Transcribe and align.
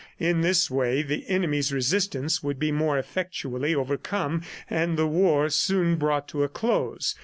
In 0.17 0.41
this 0.41 0.71
way, 0.71 1.03
the 1.03 1.27
enemy's 1.29 1.71
resistance 1.71 2.41
would 2.41 2.57
be 2.57 2.71
more 2.71 2.97
effectually 2.97 3.75
overcome 3.75 4.41
and 4.67 4.97
the 4.97 5.05
war 5.05 5.47
soon 5.51 5.95
brought 5.97 6.27
to 6.29 6.41
a 6.41 6.49
close. 6.49 7.13